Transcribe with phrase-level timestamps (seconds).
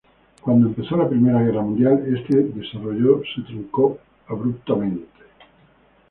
[0.41, 5.05] Cuando empezó la primera Guerra mundial este desarrollo se truncó abruptamente.